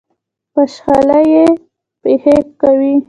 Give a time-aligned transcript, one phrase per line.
[0.55, 1.45] بخْشالۍ یې
[2.01, 2.93] پېښې کوي.